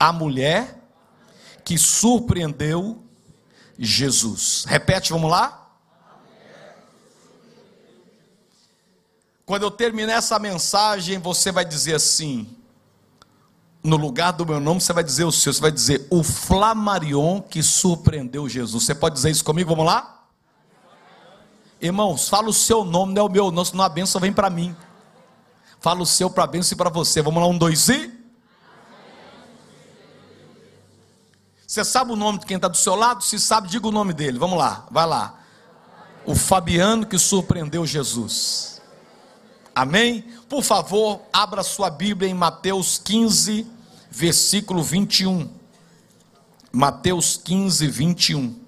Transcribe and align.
a 0.00 0.12
mulher 0.12 0.82
que 1.64 1.78
surpreendeu 1.78 3.04
Jesus. 3.78 4.64
Repete, 4.66 5.12
vamos 5.12 5.30
lá? 5.30 5.68
Quando 9.46 9.62
eu 9.62 9.70
terminar 9.70 10.14
essa 10.14 10.40
mensagem, 10.40 11.20
você 11.20 11.52
vai 11.52 11.64
dizer 11.64 11.94
assim: 11.94 12.52
no 13.80 13.96
lugar 13.96 14.32
do 14.32 14.44
meu 14.44 14.58
nome, 14.58 14.80
você 14.80 14.92
vai 14.92 15.04
dizer 15.04 15.22
o 15.22 15.30
seu, 15.30 15.52
você 15.52 15.60
vai 15.60 15.70
dizer 15.70 16.04
o 16.10 16.24
Flamarion 16.24 17.40
que 17.40 17.62
surpreendeu 17.62 18.48
Jesus. 18.48 18.82
Você 18.82 18.94
pode 18.94 19.14
dizer 19.14 19.30
isso 19.30 19.44
comigo? 19.44 19.70
Vamos 19.70 19.86
lá? 19.86 20.24
Irmãos, 21.80 22.28
fala 22.28 22.48
o 22.48 22.52
seu 22.52 22.84
nome, 22.84 23.14
não 23.14 23.22
é 23.22 23.24
o 23.24 23.30
meu, 23.30 23.52
não, 23.52 23.64
senão 23.64 23.84
a 23.84 23.88
bênção 23.88 24.20
vem 24.20 24.32
para 24.32 24.50
mim. 24.50 24.74
Fala 25.78 26.02
o 26.02 26.06
seu 26.06 26.28
para 26.28 26.42
a 26.42 26.48
bênção 26.48 26.74
e 26.74 26.76
para 26.76 26.90
você. 26.90 27.22
Vamos 27.22 27.40
lá, 27.40 27.48
um, 27.48 27.56
dois 27.56 27.88
e. 27.88 28.19
Você 31.70 31.84
sabe 31.84 32.10
o 32.10 32.16
nome 32.16 32.40
de 32.40 32.46
quem 32.46 32.56
está 32.56 32.66
do 32.66 32.76
seu 32.76 32.96
lado? 32.96 33.22
Se 33.22 33.38
sabe, 33.38 33.68
diga 33.68 33.86
o 33.86 33.92
nome 33.92 34.12
dele. 34.12 34.40
Vamos 34.40 34.58
lá, 34.58 34.88
vai 34.90 35.06
lá. 35.06 35.38
O 36.26 36.34
Fabiano 36.34 37.06
que 37.06 37.16
surpreendeu 37.16 37.86
Jesus. 37.86 38.82
Amém? 39.72 40.22
Por 40.48 40.64
favor, 40.64 41.20
abra 41.32 41.62
sua 41.62 41.88
Bíblia 41.88 42.28
em 42.28 42.34
Mateus 42.34 42.98
15, 42.98 43.68
versículo 44.10 44.82
21. 44.82 45.48
Mateus 46.72 47.36
15, 47.36 47.86
21. 47.86 48.58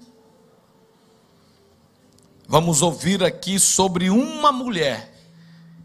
Vamos 2.47 2.81
ouvir 2.81 3.21
aqui 3.21 3.59
sobre 3.59 4.09
uma 4.09 4.53
mulher 4.53 5.12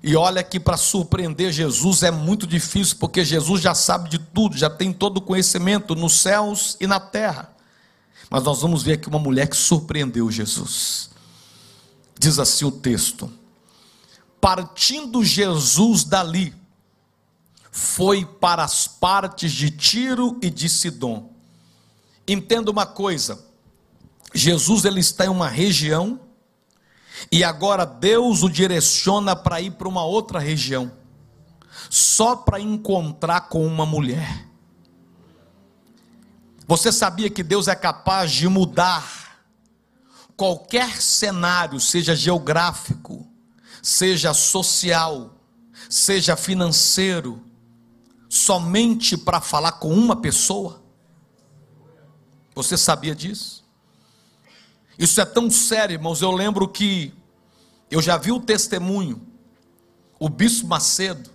e 0.03 0.15
olha 0.15 0.43
que 0.43 0.61
para 0.61 0.77
surpreender 0.77 1.53
Jesus 1.53 2.03
é 2.03 2.11
muito 2.11 2.47
difícil, 2.47 2.97
porque 2.99 3.25
Jesus 3.25 3.61
já 3.61 3.75
sabe 3.75 4.09
de 4.09 4.19
tudo, 4.19 4.57
já 4.57 4.71
tem 4.71 4.93
todo 4.93 5.19
o 5.19 5.23
conhecimento 5.23 5.95
nos 5.95 6.21
céus 6.21 6.77
e 6.81 6.87
na 6.87 7.01
terra. 7.01 7.53
Mas 8.31 8.43
nós 8.45 8.61
vamos 8.61 8.83
ver 8.83 8.95
aqui 8.95 9.09
uma 9.09 9.19
mulher 9.19 9.49
que 9.49 9.57
surpreendeu 9.57 10.31
Jesus. 10.31 11.11
Diz 12.19 12.39
assim 12.39 12.65
o 12.65 12.71
texto: 12.71 13.31
Partindo 14.41 15.25
Jesus 15.25 16.05
dali, 16.05 16.55
foi 17.73 18.25
para 18.25 18.63
as 18.63 18.87
partes 18.87 19.51
de 19.53 19.71
Tiro 19.71 20.39
e 20.41 20.51
de 20.51 20.69
Sidom. 20.69 21.33
Entenda 22.27 22.71
uma 22.71 22.87
coisa: 22.87 23.45
Jesus 24.33 24.85
ele 24.85 25.01
está 25.01 25.27
em 25.27 25.31
uma 25.31 25.49
região 25.49 26.21
e 27.31 27.43
agora 27.43 27.85
Deus 27.85 28.43
o 28.43 28.49
direciona 28.49 29.35
para 29.35 29.61
ir 29.61 29.73
para 29.73 29.89
uma 29.89 30.05
outra 30.05 30.39
região, 30.39 30.91
só 31.91 32.37
para 32.37 32.61
encontrar 32.61 33.43
com 33.43 33.67
uma 33.67 33.87
mulher. 33.87 34.47
Você 36.67 36.93
sabia 36.93 37.31
que 37.31 37.43
Deus 37.43 37.67
é 37.67 37.75
capaz 37.75 38.31
de 38.31 38.47
mudar 38.47 39.41
qualquer 40.37 41.01
cenário, 41.01 41.81
seja 41.81 42.15
geográfico, 42.15 43.27
seja 43.83 44.35
social, 44.35 45.35
seja 45.89 46.37
financeiro, 46.37 47.43
somente 48.29 49.17
para 49.17 49.41
falar 49.41 49.73
com 49.73 49.93
uma 49.93 50.15
pessoa? 50.17 50.83
Você 52.55 52.77
sabia 52.77 53.15
disso? 53.15 53.58
Isso 54.99 55.21
é 55.21 55.25
tão 55.25 55.49
sério, 55.51 55.95
irmãos. 55.95 56.21
Eu 56.21 56.33
lembro 56.33 56.67
que 56.67 57.15
eu 57.91 58.03
já 58.03 58.17
vi 58.17 58.33
o 58.33 58.41
testemunho, 58.41 59.25
o 60.19 60.29
bispo 60.29 60.67
Macedo. 60.67 61.31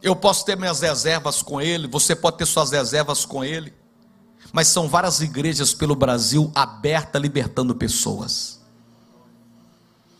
Eu 0.00 0.16
posso 0.16 0.44
ter 0.44 0.56
minhas 0.56 0.80
reservas 0.80 1.42
com 1.42 1.60
ele, 1.60 1.86
você 1.86 2.16
pode 2.16 2.38
ter 2.38 2.46
suas 2.46 2.70
reservas 2.70 3.24
com 3.24 3.44
ele, 3.44 3.74
mas 4.52 4.68
são 4.68 4.88
várias 4.88 5.20
igrejas 5.20 5.74
pelo 5.74 5.94
Brasil 5.94 6.50
abertas, 6.54 7.20
libertando 7.20 7.74
pessoas. 7.74 8.60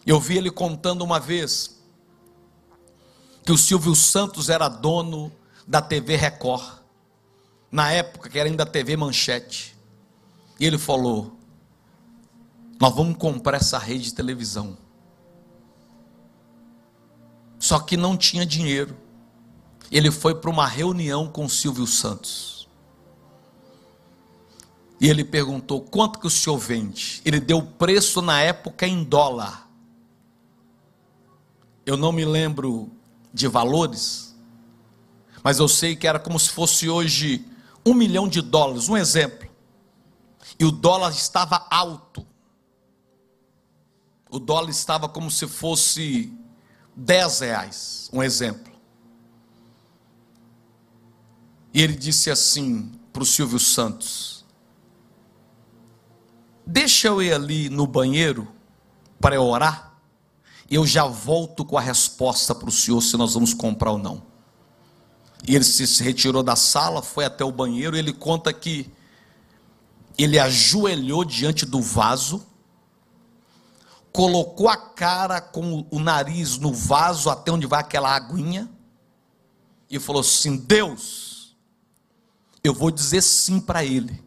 Eu 0.04 0.20
vi 0.20 0.36
ele 0.36 0.50
contando 0.50 1.02
uma 1.02 1.20
vez 1.20 1.80
que 3.44 3.52
o 3.52 3.56
Silvio 3.56 3.94
Santos 3.94 4.50
era 4.50 4.68
dono 4.68 5.32
da 5.66 5.80
TV 5.80 6.16
Record, 6.16 6.80
na 7.70 7.92
época 7.92 8.28
que 8.28 8.38
era 8.38 8.48
ainda 8.48 8.66
TV 8.66 8.96
Manchete, 8.96 9.76
e 10.58 10.66
ele 10.66 10.76
falou: 10.76 11.37
nós 12.80 12.94
vamos 12.94 13.16
comprar 13.18 13.56
essa 13.56 13.78
rede 13.78 14.04
de 14.04 14.14
televisão. 14.14 14.78
Só 17.58 17.80
que 17.80 17.96
não 17.96 18.16
tinha 18.16 18.46
dinheiro. 18.46 18.96
Ele 19.90 20.10
foi 20.10 20.34
para 20.34 20.50
uma 20.50 20.66
reunião 20.66 21.28
com 21.28 21.44
o 21.44 21.50
Silvio 21.50 21.86
Santos. 21.86 22.68
E 25.00 25.08
ele 25.08 25.24
perguntou: 25.24 25.80
quanto 25.80 26.20
que 26.20 26.26
o 26.26 26.30
senhor 26.30 26.56
vende? 26.56 27.20
Ele 27.24 27.40
deu 27.40 27.62
preço 27.62 28.22
na 28.22 28.40
época 28.40 28.86
em 28.86 29.02
dólar. 29.02 29.68
Eu 31.84 31.96
não 31.96 32.12
me 32.12 32.24
lembro 32.24 32.90
de 33.32 33.48
valores, 33.48 34.36
mas 35.42 35.58
eu 35.58 35.66
sei 35.66 35.96
que 35.96 36.06
era 36.06 36.18
como 36.18 36.38
se 36.38 36.50
fosse 36.50 36.88
hoje 36.88 37.44
um 37.84 37.94
milhão 37.94 38.28
de 38.28 38.42
dólares, 38.42 38.88
um 38.88 38.96
exemplo. 38.96 39.48
E 40.60 40.64
o 40.64 40.70
dólar 40.70 41.10
estava 41.10 41.66
alto 41.70 42.26
o 44.30 44.38
dólar 44.38 44.70
estava 44.70 45.08
como 45.08 45.30
se 45.30 45.46
fosse 45.46 46.32
10 46.94 47.40
reais, 47.40 48.10
um 48.12 48.22
exemplo. 48.22 48.72
E 51.72 51.82
ele 51.82 51.94
disse 51.94 52.30
assim 52.30 52.92
para 53.12 53.22
o 53.22 53.26
Silvio 53.26 53.58
Santos: 53.58 54.44
Deixa 56.66 57.08
eu 57.08 57.22
ir 57.22 57.32
ali 57.32 57.68
no 57.68 57.86
banheiro 57.86 58.48
para 59.20 59.40
orar, 59.40 59.94
e 60.70 60.74
eu 60.74 60.86
já 60.86 61.04
volto 61.04 61.64
com 61.64 61.78
a 61.78 61.80
resposta 61.80 62.54
para 62.54 62.68
o 62.68 62.72
senhor 62.72 63.00
se 63.00 63.16
nós 63.16 63.34
vamos 63.34 63.54
comprar 63.54 63.92
ou 63.92 63.98
não. 63.98 64.22
E 65.46 65.54
ele 65.54 65.64
se 65.64 66.02
retirou 66.02 66.42
da 66.42 66.56
sala, 66.56 67.00
foi 67.00 67.24
até 67.24 67.44
o 67.44 67.52
banheiro, 67.52 67.96
e 67.96 67.98
ele 67.98 68.12
conta 68.12 68.52
que 68.52 68.90
ele 70.16 70.38
ajoelhou 70.38 71.24
diante 71.24 71.64
do 71.64 71.80
vaso 71.80 72.44
colocou 74.18 74.68
a 74.68 74.76
cara 74.76 75.40
com 75.40 75.86
o 75.92 76.00
nariz 76.00 76.58
no 76.58 76.74
vaso 76.74 77.30
até 77.30 77.52
onde 77.52 77.68
vai 77.68 77.78
aquela 77.78 78.12
aguinha 78.16 78.68
e 79.88 79.96
falou 80.00 80.22
assim: 80.22 80.56
Deus, 80.56 81.56
eu 82.64 82.74
vou 82.74 82.90
dizer 82.90 83.22
sim 83.22 83.60
para 83.60 83.84
ele, 83.84 84.20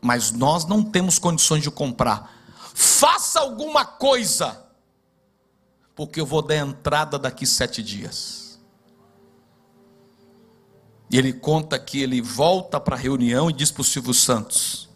mas 0.00 0.32
nós 0.32 0.64
não 0.64 0.82
temos 0.82 1.18
condições 1.18 1.62
de 1.62 1.70
comprar. 1.70 2.34
Faça 2.72 3.40
alguma 3.40 3.84
coisa, 3.84 4.64
porque 5.94 6.18
eu 6.18 6.24
vou 6.24 6.40
dar 6.40 6.56
entrada 6.56 7.18
daqui 7.18 7.46
sete 7.46 7.82
dias. 7.82 8.58
E 11.10 11.18
ele 11.18 11.34
conta 11.34 11.78
que 11.78 12.00
ele 12.00 12.22
volta 12.22 12.80
para 12.80 12.96
a 12.96 12.98
reunião 12.98 13.50
e 13.50 13.52
diz 13.52 13.70
para 13.70 13.82
o 13.82 13.84
Silvio 13.84 14.14
Santos: 14.14 14.88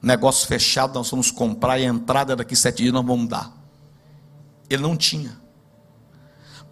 negócio 0.00 0.46
fechado, 0.46 0.94
nós 0.94 1.10
vamos 1.10 1.32
comprar 1.32 1.80
e 1.80 1.84
a 1.84 1.88
entrada 1.88 2.36
daqui 2.36 2.54
sete 2.54 2.84
dias 2.84 2.92
nós 2.92 3.04
vamos 3.04 3.28
dar. 3.28 3.63
Ele 4.68 4.82
não 4.82 4.96
tinha. 4.96 5.40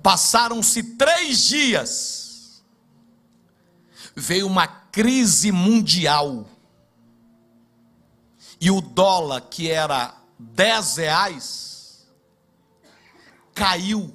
Passaram-se 0.03 0.83
três 0.97 1.47
dias, 1.47 2.65
veio 4.17 4.47
uma 4.47 4.67
crise 4.67 5.53
mundial, 5.53 6.47
e 8.61 8.71
o 8.71 8.81
dólar, 8.81 9.41
que 9.43 9.71
era 9.71 10.15
dez 10.39 10.97
reais, 10.97 12.09
caiu 13.55 14.15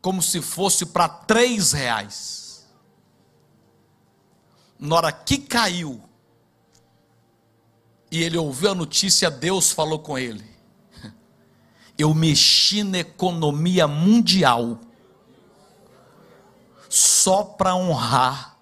como 0.00 0.20
se 0.22 0.40
fosse 0.42 0.86
para 0.86 1.08
três 1.08 1.72
reais. 1.72 2.66
Na 4.78 4.96
hora 4.96 5.12
que 5.12 5.38
caiu, 5.38 6.02
e 8.10 8.22
ele 8.22 8.36
ouviu 8.36 8.70
a 8.70 8.74
notícia, 8.74 9.30
Deus 9.30 9.72
falou 9.72 9.98
com 9.98 10.16
ele: 10.18 10.53
Eu 11.96 12.12
mexi 12.12 12.82
na 12.82 12.98
economia 12.98 13.86
mundial 13.86 14.80
só 16.88 17.42
para 17.42 17.74
honrar 17.74 18.56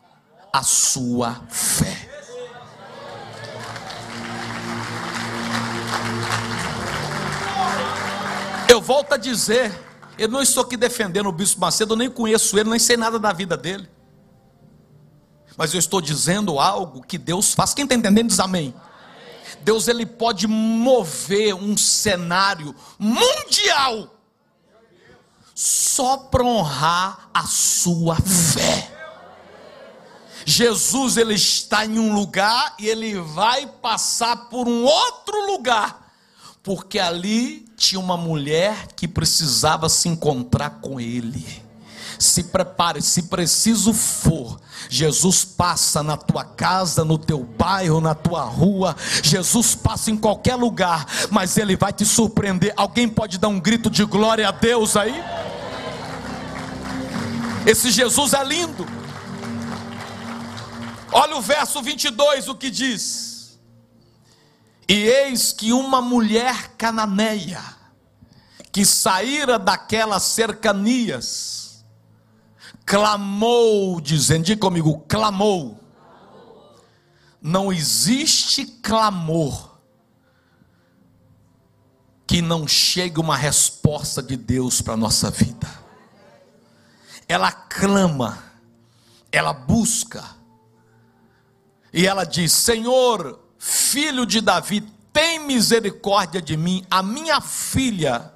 a 0.52 0.62
sua 0.62 1.42
fé. 1.48 2.08
Eu 8.68 8.80
volto 8.80 9.12
a 9.12 9.16
dizer, 9.16 9.70
eu 10.18 10.28
não 10.28 10.40
estou 10.40 10.62
aqui 10.62 10.76
defendendo 10.76 11.28
o 11.28 11.32
bispo 11.32 11.60
Macedo, 11.60 11.92
eu 11.92 11.98
nem 11.98 12.10
conheço 12.10 12.58
ele, 12.58 12.70
nem 12.70 12.78
sei 12.78 12.96
nada 12.96 13.18
da 13.18 13.32
vida 13.32 13.56
dele. 13.56 13.88
Mas 15.56 15.74
eu 15.74 15.78
estou 15.78 16.00
dizendo 16.00 16.58
algo 16.58 17.02
que 17.02 17.18
Deus 17.18 17.52
faz. 17.52 17.74
Quem 17.74 17.84
está 17.84 17.94
entendendo 17.94 18.28
diz 18.28 18.40
amém. 18.40 18.74
Deus 19.64 19.88
ele 19.88 20.04
pode 20.04 20.46
mover 20.46 21.54
um 21.54 21.76
cenário 21.76 22.74
mundial 22.98 24.18
só 25.54 26.16
para 26.16 26.42
honrar 26.42 27.30
a 27.32 27.46
sua 27.46 28.16
fé. 28.16 28.90
Jesus 30.44 31.16
ele 31.16 31.34
está 31.34 31.86
em 31.86 31.98
um 31.98 32.14
lugar 32.14 32.74
e 32.78 32.88
ele 32.88 33.20
vai 33.20 33.66
passar 33.66 34.48
por 34.48 34.66
um 34.66 34.82
outro 34.84 35.46
lugar, 35.46 36.12
porque 36.62 36.98
ali 36.98 37.60
tinha 37.76 38.00
uma 38.00 38.16
mulher 38.16 38.88
que 38.96 39.06
precisava 39.06 39.88
se 39.88 40.08
encontrar 40.08 40.80
com 40.80 41.00
ele. 41.00 41.61
Se 42.22 42.44
prepare, 42.44 43.02
se 43.02 43.24
preciso 43.24 43.92
for, 43.92 44.60
Jesus 44.88 45.44
passa 45.44 46.02
na 46.02 46.16
tua 46.16 46.44
casa, 46.44 47.04
no 47.04 47.18
teu 47.18 47.42
bairro, 47.42 48.00
na 48.00 48.14
tua 48.14 48.42
rua. 48.42 48.96
Jesus 49.22 49.74
passa 49.74 50.10
em 50.10 50.16
qualquer 50.16 50.54
lugar, 50.54 51.06
mas 51.30 51.56
ele 51.56 51.76
vai 51.76 51.92
te 51.92 52.04
surpreender. 52.04 52.72
Alguém 52.76 53.08
pode 53.08 53.38
dar 53.38 53.48
um 53.48 53.58
grito 53.58 53.90
de 53.90 54.04
glória 54.04 54.48
a 54.48 54.52
Deus 54.52 54.96
aí? 54.96 55.14
Esse 57.66 57.90
Jesus 57.90 58.32
é 58.32 58.44
lindo. 58.44 58.86
Olha 61.12 61.36
o 61.36 61.42
verso 61.42 61.82
22, 61.82 62.48
o 62.48 62.54
que 62.54 62.70
diz: 62.70 63.58
E 64.88 64.94
eis 64.94 65.52
que 65.52 65.72
uma 65.72 66.00
mulher 66.00 66.72
cananeia, 66.78 67.62
que 68.72 68.84
saíra 68.84 69.58
daquelas 69.58 70.22
cercanias, 70.22 71.61
clamou, 72.84 74.00
dizendo, 74.00 74.44
diga 74.44 74.60
comigo, 74.60 75.04
clamou. 75.08 75.80
Não 77.40 77.72
existe 77.72 78.66
clamor 78.66 79.72
que 82.26 82.40
não 82.40 82.66
chegue 82.66 83.20
uma 83.20 83.36
resposta 83.36 84.22
de 84.22 84.36
Deus 84.36 84.80
para 84.80 84.94
a 84.94 84.96
nossa 84.96 85.30
vida. 85.30 85.68
Ela 87.28 87.50
clama, 87.50 88.42
ela 89.30 89.52
busca, 89.52 90.24
e 91.92 92.06
ela 92.06 92.24
diz: 92.24 92.52
Senhor, 92.52 93.38
filho 93.58 94.24
de 94.24 94.40
Davi, 94.40 94.80
tem 95.12 95.38
misericórdia 95.40 96.40
de 96.40 96.56
mim, 96.56 96.86
a 96.90 97.02
minha 97.02 97.40
filha 97.40 98.32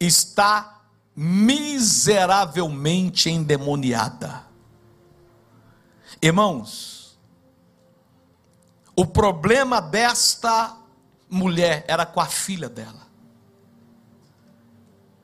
está 0.00 0.73
miseravelmente 1.16 3.30
endemoniada. 3.30 4.44
Irmãos, 6.20 7.16
o 8.96 9.06
problema 9.06 9.80
desta 9.80 10.76
mulher 11.28 11.84
era 11.88 12.06
com 12.06 12.20
a 12.20 12.26
filha 12.26 12.68
dela. 12.68 13.04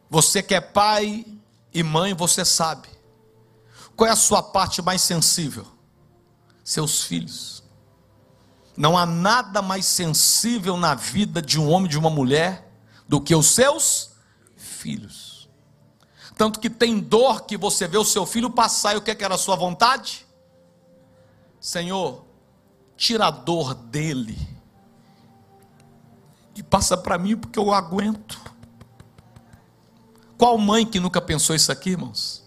Você 0.09 0.43
que 0.43 0.55
é 0.55 0.61
pai 0.61 1.27
e 1.73 1.83
mãe, 1.83 2.15
você 2.15 2.45
sabe. 2.45 2.89
Qual 3.97 4.09
é 4.09 4.13
a 4.13 4.17
sua 4.17 4.43
parte 4.43 4.83
mais 4.83 5.03
sensível? 5.03 5.67
seus 6.71 7.03
filhos. 7.03 7.63
Não 8.77 8.97
há 8.97 9.05
nada 9.05 9.61
mais 9.61 9.85
sensível 9.85 10.77
na 10.77 10.95
vida 10.95 11.43
de 11.43 11.59
um 11.59 11.69
homem 11.69 11.87
e 11.87 11.91
de 11.91 11.99
uma 11.99 12.09
mulher 12.09 12.73
do 13.09 13.21
que 13.21 13.35
os 13.35 13.49
seus 13.49 14.13
filhos. 14.57 15.30
Tanto 16.41 16.59
que 16.59 16.71
tem 16.71 16.99
dor 16.99 17.43
que 17.43 17.55
você 17.55 17.87
vê 17.87 17.99
o 17.99 18.05
seu 18.05 18.25
filho 18.25 18.49
passar 18.49 18.95
e 18.95 18.97
o 18.97 19.03
que, 19.03 19.11
é 19.11 19.15
que 19.15 19.23
era 19.23 19.35
a 19.35 19.37
sua 19.37 19.57
vontade? 19.57 20.27
Senhor, 21.61 22.25
tira 22.97 23.27
a 23.27 23.31
dor 23.31 23.75
dele 23.75 24.39
e 26.57 26.63
passa 26.63 26.97
para 26.97 27.19
mim 27.19 27.37
porque 27.37 27.59
eu 27.59 27.71
aguento. 27.71 28.41
Qual 30.39 30.57
mãe 30.57 30.87
que 30.87 30.99
nunca 30.99 31.21
pensou 31.21 31.55
isso 31.55 31.71
aqui, 31.71 31.91
irmãos? 31.91 32.43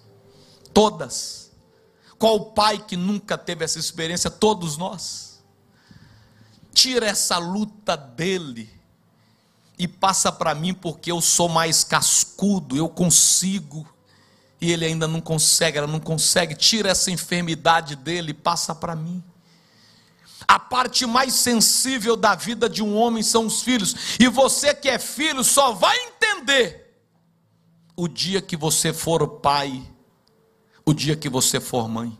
Todas. 0.73 1.51
Qual 2.17 2.45
pai 2.47 2.83
que 2.83 2.97
nunca 2.97 3.37
teve 3.37 3.63
essa 3.63 3.77
experiência? 3.77 4.31
Todos 4.31 4.75
nós. 4.75 5.43
Tira 6.73 7.05
essa 7.05 7.37
luta 7.37 7.95
dele 7.95 8.71
e 9.83 9.87
passa 9.87 10.31
para 10.31 10.55
mim 10.55 10.73
porque 10.73 11.11
eu 11.11 11.19
sou 11.19 11.49
mais 11.49 11.83
cascudo, 11.83 12.77
eu 12.77 12.87
consigo. 12.87 13.85
E 14.61 14.71
ele 14.71 14.85
ainda 14.85 15.09
não 15.09 15.19
consegue, 15.19 15.77
ela 15.77 15.87
não 15.87 15.99
consegue. 15.99 16.55
Tira 16.55 16.89
essa 16.89 17.11
enfermidade 17.11 17.97
dele 17.97 18.31
e 18.31 18.33
passa 18.33 18.73
para 18.73 18.95
mim. 18.95 19.21
A 20.47 20.57
parte 20.57 21.05
mais 21.05 21.33
sensível 21.33 22.15
da 22.15 22.33
vida 22.33 22.69
de 22.69 22.81
um 22.81 22.95
homem 22.95 23.21
são 23.21 23.45
os 23.45 23.61
filhos. 23.61 24.17
E 24.17 24.29
você 24.29 24.73
que 24.73 24.87
é 24.87 24.97
filho 24.97 25.43
só 25.43 25.73
vai 25.73 25.97
entender 25.97 26.97
o 27.93 28.07
dia 28.07 28.41
que 28.41 28.55
você 28.55 28.93
for 28.93 29.27
pai 29.27 29.85
o 30.85 30.93
dia 30.93 31.15
que 31.15 31.27
você 31.27 31.59
for 31.59 31.89
mãe. 31.89 32.17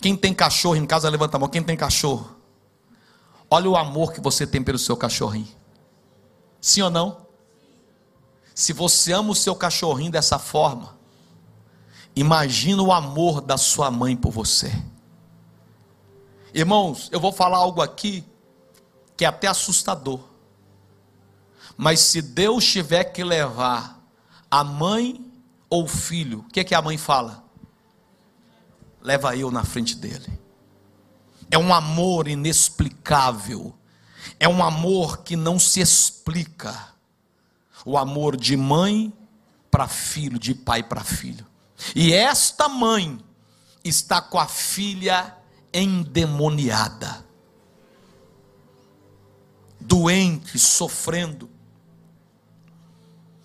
Quem 0.00 0.14
tem 0.14 0.34
cachorro 0.34 0.76
em 0.76 0.86
casa, 0.86 1.08
levanta 1.08 1.38
a 1.38 1.40
mão. 1.40 1.48
Quem 1.48 1.62
tem 1.62 1.76
cachorro? 1.76 2.35
Olha 3.50 3.70
o 3.70 3.76
amor 3.76 4.12
que 4.12 4.20
você 4.20 4.46
tem 4.46 4.62
pelo 4.62 4.78
seu 4.78 4.96
cachorrinho. 4.96 5.48
Sim 6.60 6.82
ou 6.82 6.90
não? 6.90 7.26
Se 8.54 8.72
você 8.72 9.12
ama 9.12 9.30
o 9.30 9.34
seu 9.34 9.54
cachorrinho 9.54 10.10
dessa 10.10 10.38
forma, 10.38 10.96
imagina 12.14 12.82
o 12.82 12.92
amor 12.92 13.40
da 13.40 13.56
sua 13.56 13.90
mãe 13.90 14.16
por 14.16 14.30
você. 14.30 14.72
Irmãos, 16.52 17.08
eu 17.12 17.20
vou 17.20 17.32
falar 17.32 17.58
algo 17.58 17.82
aqui 17.82 18.24
que 19.16 19.24
é 19.24 19.28
até 19.28 19.46
assustador. 19.46 20.20
Mas 21.76 22.00
se 22.00 22.22
Deus 22.22 22.64
tiver 22.64 23.04
que 23.04 23.22
levar 23.22 24.02
a 24.50 24.64
mãe 24.64 25.22
ou 25.68 25.86
filho, 25.86 26.40
o 26.40 26.44
que, 26.44 26.60
é 26.60 26.64
que 26.64 26.74
a 26.74 26.80
mãe 26.80 26.96
fala? 26.96 27.44
Leva 29.02 29.36
eu 29.36 29.50
na 29.50 29.64
frente 29.64 29.96
dele. 29.96 30.45
É 31.50 31.58
um 31.58 31.72
amor 31.72 32.28
inexplicável. 32.28 33.74
É 34.38 34.48
um 34.48 34.62
amor 34.62 35.18
que 35.18 35.36
não 35.36 35.58
se 35.58 35.80
explica. 35.80 36.94
O 37.84 37.96
amor 37.96 38.36
de 38.36 38.56
mãe 38.56 39.12
para 39.70 39.86
filho, 39.86 40.38
de 40.38 40.54
pai 40.54 40.82
para 40.82 41.04
filho. 41.04 41.46
E 41.94 42.12
esta 42.12 42.68
mãe 42.68 43.18
está 43.84 44.20
com 44.20 44.38
a 44.38 44.46
filha 44.46 45.36
endemoniada, 45.72 47.24
doente, 49.78 50.58
sofrendo. 50.58 51.50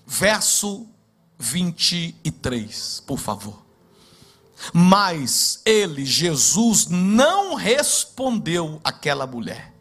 Verso 0.08 0.88
23, 1.38 3.04
por 3.06 3.20
favor. 3.20 3.66
Mas 4.74 5.62
ele, 5.66 6.06
Jesus, 6.06 6.88
não 6.88 7.56
respondeu 7.56 8.80
àquela 8.84 9.26
mulher. 9.26 9.74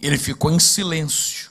Ele 0.00 0.16
ficou 0.16 0.50
em 0.50 0.58
silêncio. 0.58 1.50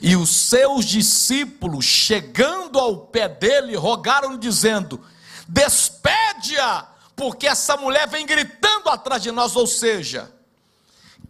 E 0.00 0.16
os 0.16 0.30
seus 0.30 0.84
discípulos, 0.84 1.84
chegando 1.84 2.78
ao 2.78 3.06
pé 3.06 3.28
dele, 3.28 3.76
rogaram 3.76 4.38
dizendo: 4.38 5.00
Despede-a, 5.48 6.88
porque 7.16 7.46
essa 7.46 7.76
mulher 7.76 8.08
vem 8.08 8.24
gritando 8.24 8.88
atrás 8.88 9.22
de 9.22 9.30
nós. 9.30 9.56
Ou 9.56 9.66
seja, 9.66 10.32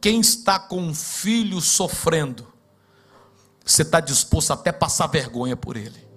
quem 0.00 0.20
está 0.20 0.58
com 0.58 0.80
um 0.80 0.94
filho 0.94 1.60
sofrendo, 1.60 2.52
você 3.64 3.82
está 3.82 3.98
disposto 3.98 4.52
até 4.52 4.70
passar 4.70 5.06
vergonha 5.06 5.56
por 5.56 5.76
ele. 5.76 6.11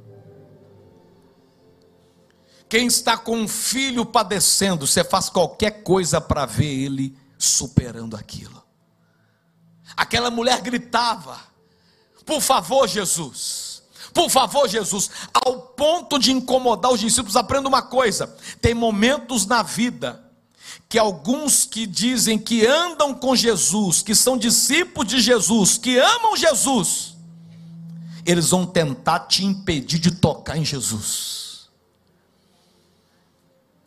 Quem 2.68 2.88
está 2.88 3.18
com 3.18 3.38
um 3.38 3.48
filho 3.48 4.06
padecendo, 4.06 4.88
você 4.88 5.04
faz 5.04 5.30
qualquer 5.30 5.84
coisa 5.84 6.20
para 6.20 6.46
ver 6.46 6.66
ele 6.66 7.18
superando 7.38 8.16
aquilo. 8.16 8.64
Aquela 9.96 10.32
mulher 10.32 10.62
gritava: 10.62 11.40
Por 12.26 12.42
favor, 12.42 12.88
Jesus. 12.88 13.84
Por 14.14 14.30
favor, 14.30 14.68
Jesus, 14.70 15.12
ao 15.34 15.60
ponto 15.60 16.18
de 16.18 16.32
incomodar 16.32 16.92
os 16.92 17.02
discípulos, 17.02 17.36
aprenda 17.36 17.68
uma 17.68 17.82
coisa: 17.82 18.36
tem 18.62 18.74
momentos 18.74 19.46
na 19.46 19.62
vida 19.62 20.24
que 20.88 20.98
alguns 20.98 21.66
que 21.66 21.86
dizem 21.86 22.38
que 22.38 22.66
andam 22.66 23.14
com 23.14 23.36
Jesus, 23.36 24.02
que 24.02 24.16
são 24.16 24.38
discípulos 24.38 25.10
de 25.10 25.20
Jesus, 25.20 25.78
que 25.78 25.98
amam 25.98 26.36
Jesus, 26.36 27.16
eles 28.26 28.50
vão 28.50 28.66
tentar 28.66 29.20
te 29.22 29.44
impedir 29.44 30.00
de 30.00 30.12
tocar 30.12 30.58
em 30.58 30.66
Jesus. 30.66 31.45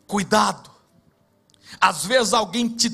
Cuidado. 0.08 0.70
Às 1.78 2.04
vezes 2.06 2.32
alguém 2.32 2.66
te 2.66 2.90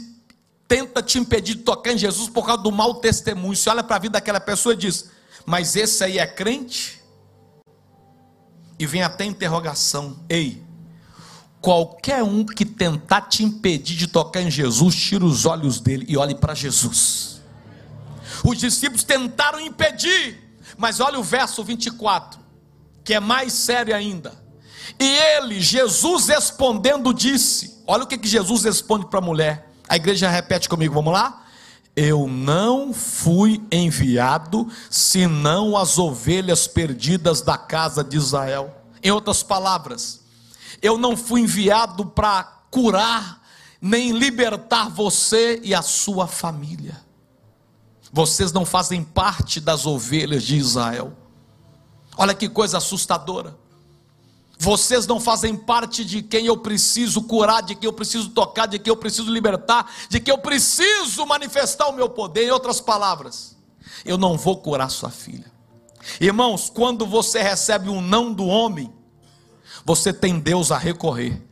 tenta 0.67 1.01
te 1.01 1.19
impedir 1.19 1.55
de 1.55 1.63
tocar 1.63 1.93
em 1.93 1.99
Jesus 1.99 2.29
por 2.29 2.45
causa 2.45 2.63
do 2.63 2.73
mau 2.73 2.97
testemunho. 2.97 3.55
Você 3.55 3.71
olha 3.71 3.85
para 3.85 3.97
a 3.97 3.99
vida 4.01 4.15
daquela 4.15 4.41
pessoa 4.41 4.75
e 4.75 4.77
diz: 4.77 5.11
Mas 5.47 5.77
esse 5.77 6.03
aí 6.03 6.19
é 6.19 6.27
crente? 6.27 7.01
E 8.79 8.85
vem 8.85 9.05
até 9.05 9.25
interrogação: 9.25 10.19
Ei, 10.29 10.61
qualquer 11.61 12.25
um 12.25 12.45
que 12.45 12.65
tentar 12.65 13.23
te 13.23 13.45
impedir 13.45 13.97
de 13.97 14.09
tocar 14.09 14.43
em 14.43 14.51
Jesus, 14.51 14.97
tira 14.97 15.25
os 15.25 15.47
olhos 15.47 15.79
dele 15.81 16.05
e 16.09 16.17
olhe 16.17 16.35
para 16.35 16.53
Jesus. 16.53 17.41
Os 18.45 18.59
discípulos 18.59 19.05
tentaram 19.05 19.61
impedir, 19.61 20.59
mas 20.77 20.99
olha 20.99 21.19
o 21.21 21.23
verso 21.23 21.63
24, 21.63 22.41
que 23.05 23.15
é 23.15 23.21
mais 23.21 23.53
sério 23.53 23.95
ainda. 23.95 24.44
E 24.99 25.05
ele, 25.05 25.61
Jesus 25.61 26.29
respondendo, 26.29 27.13
disse: 27.13 27.83
Olha 27.87 28.05
o 28.05 28.07
que, 28.07 28.19
que 28.19 28.29
Jesus 28.29 28.65
responde 28.65 29.07
para 29.07 29.19
a 29.19 29.23
mulher. 29.23 29.71
A 29.89 29.97
igreja 29.97 30.31
repete 30.31 30.69
comigo, 30.69 30.95
vamos 30.95 31.13
lá? 31.13 31.43
Eu 31.97 32.27
não 32.27 32.93
fui 32.93 33.63
enviado 33.71 34.69
senão 34.91 35.77
as 35.77 35.99
ovelhas 35.99 36.67
perdidas 36.67 37.41
da 37.41 37.57
casa 37.57 38.03
de 38.03 38.17
Israel. 38.17 38.75
Em 39.03 39.11
outras 39.11 39.43
palavras, 39.43 40.23
eu 40.83 40.99
não 40.99 41.17
fui 41.17 41.43
enviado 41.43 42.07
para 42.07 42.43
curar 42.71 43.43
nem 43.81 44.13
libertar 44.13 44.89
você 44.89 45.61
e 45.63 45.75
a 45.75 45.83
sua 45.83 46.27
família. 46.27 47.05
Vocês 48.11 48.51
não 48.51 48.65
fazem 48.65 49.05
parte 49.05 49.61
das 49.61 49.85
ovelhas 49.87 50.43
de 50.43 50.57
Israel. 50.57 51.13
Olha 52.17 52.35
que 52.35 52.49
coisa 52.49 52.79
assustadora. 52.79 53.57
Vocês 54.65 55.07
não 55.07 55.21
fazem 55.21 55.55
parte 55.55 56.03
de 56.03 56.23
quem 56.23 56.47
eu 56.47 56.57
preciso 56.57 57.21
curar, 57.21 57.63
de 57.63 57.75
quem 57.75 57.87
eu 57.87 57.93
preciso 57.93 58.31
tocar, 58.31 58.65
de 58.65 58.79
quem 58.79 58.91
eu 58.91 58.97
preciso 58.97 59.31
libertar, 59.31 59.93
de 60.09 60.19
quem 60.19 60.33
eu 60.33 60.39
preciso 60.39 61.27
manifestar 61.27 61.87
o 61.89 61.93
meu 61.93 62.09
poder. 62.09 62.47
Em 62.47 62.51
outras 62.51 62.81
palavras, 62.81 63.59
eu 64.07 64.17
não 64.17 64.39
vou 64.39 64.57
curar 64.57 64.91
sua 64.91 65.11
filha. 65.11 65.53
Irmãos, 66.19 66.71
quando 66.71 67.05
você 67.05 67.43
recebe 67.43 67.91
um 67.91 68.01
não 68.01 68.33
do 68.33 68.47
homem, 68.47 68.91
você 69.85 70.15
tem 70.15 70.41
Deus 70.41 70.73
a 70.73 70.79
recorrer. 70.79 71.43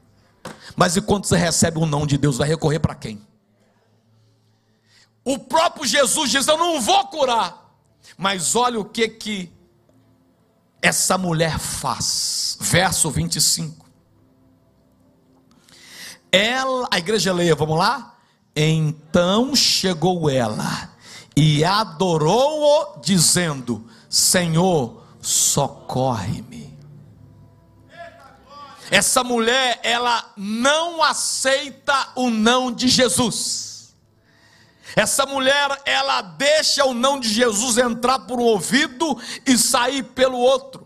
Mas 0.75 0.97
e 0.97 1.03
quando 1.03 1.27
você 1.27 1.37
recebe 1.37 1.79
um 1.79 1.85
não 1.85 2.07
de 2.07 2.17
Deus, 2.17 2.39
vai 2.39 2.49
recorrer 2.49 2.81
para 2.81 2.95
quem? 2.95 3.21
O 5.23 5.39
próprio 5.39 5.85
Jesus 5.85 6.31
diz: 6.31 6.49
Eu 6.49 6.57
não 6.57 6.81
vou 6.81 7.09
curar. 7.09 7.77
Mas 8.17 8.57
olha 8.57 8.81
o 8.81 8.87
que 8.87 9.07
que 9.07 9.53
essa 10.83 11.17
mulher 11.17 11.59
faz. 11.59 12.59
Verso 12.61 13.09
25. 13.11 13.87
Ela, 16.31 16.89
a 16.91 16.99
igreja 16.99 17.33
leia, 17.33 17.55
vamos 17.55 17.79
lá? 17.79 18.19
Então 18.55 19.55
chegou 19.55 20.29
ela 20.29 20.91
e 21.37 21.65
adorou-o, 21.65 23.01
dizendo: 23.01 23.89
Senhor, 24.11 25.05
socorre-me. 25.21 26.77
Essa 28.91 29.25
mulher, 29.25 29.81
ela 29.83 30.33
não 30.37 31.03
aceita 31.03 32.09
o 32.15 32.29
não 32.29 32.71
de 32.71 32.89
Jesus. 32.89 33.72
Essa 34.95 35.25
mulher, 35.27 35.81
ela 35.85 36.23
deixa 36.23 36.85
o 36.85 36.95
não 36.95 37.19
de 37.19 37.29
Jesus 37.29 37.79
entrar 37.79 38.21
por 38.21 38.39
um 38.39 38.45
ouvido 38.45 39.19
e 39.47 39.57
sair 39.57 40.03
pelo 40.03 40.39
outro. 40.39 40.82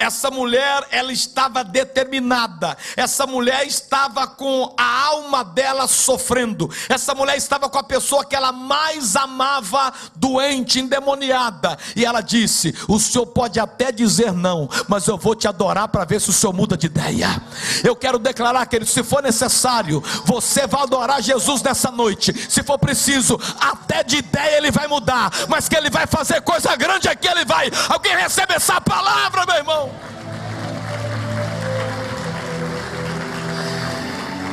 Essa 0.00 0.30
mulher, 0.30 0.86
ela 0.90 1.12
estava 1.12 1.62
determinada. 1.62 2.74
Essa 2.96 3.26
mulher 3.26 3.66
estava 3.66 4.26
com 4.26 4.74
a 4.74 5.04
alma 5.08 5.44
dela 5.44 5.86
sofrendo. 5.86 6.70
Essa 6.88 7.14
mulher 7.14 7.36
estava 7.36 7.68
com 7.68 7.76
a 7.76 7.82
pessoa 7.82 8.24
que 8.24 8.34
ela 8.34 8.50
mais 8.50 9.14
amava, 9.14 9.92
doente, 10.16 10.80
endemoniada. 10.80 11.78
E 11.94 12.06
ela 12.06 12.22
disse: 12.22 12.74
O 12.88 12.98
senhor 12.98 13.26
pode 13.26 13.60
até 13.60 13.92
dizer 13.92 14.32
não, 14.32 14.70
mas 14.88 15.06
eu 15.06 15.18
vou 15.18 15.34
te 15.34 15.46
adorar 15.46 15.86
para 15.88 16.06
ver 16.06 16.18
se 16.18 16.30
o 16.30 16.32
senhor 16.32 16.54
muda 16.54 16.78
de 16.78 16.86
ideia. 16.86 17.38
Eu 17.84 17.94
quero 17.94 18.18
declarar, 18.18 18.64
que 18.64 18.82
se 18.86 19.02
for 19.02 19.22
necessário, 19.22 20.02
você 20.24 20.66
vai 20.66 20.82
adorar 20.82 21.20
Jesus 21.20 21.60
nessa 21.60 21.90
noite. 21.90 22.32
Se 22.48 22.62
for 22.62 22.78
preciso, 22.78 23.38
até 23.60 24.02
de 24.02 24.16
ideia 24.16 24.56
ele 24.56 24.70
vai 24.70 24.86
mudar, 24.86 25.30
mas 25.46 25.68
que 25.68 25.76
ele 25.76 25.90
vai 25.90 26.06
fazer 26.06 26.40
coisa 26.40 26.74
grande 26.74 27.06
aqui, 27.06 27.28
ele 27.28 27.44
vai. 27.44 27.70
Alguém 27.90 28.16
recebe 28.16 28.54
essa 28.54 28.80
palavra, 28.80 29.44
meu 29.44 29.56
irmão? 29.56 29.89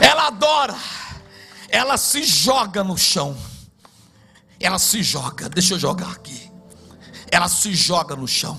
Ela 0.01 0.27
adora, 0.27 0.75
ela 1.69 1.97
se 1.97 2.23
joga 2.23 2.83
no 2.83 2.97
chão. 2.97 3.35
Ela 4.59 4.79
se 4.79 5.03
joga, 5.03 5.49
deixa 5.49 5.75
eu 5.75 5.79
jogar 5.79 6.11
aqui. 6.11 6.51
Ela 7.31 7.47
se 7.47 7.73
joga 7.75 8.15
no 8.15 8.27
chão. 8.27 8.57